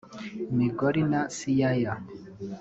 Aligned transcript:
Migori 0.57 1.01
na 1.11 1.21
Siaya 1.37 1.93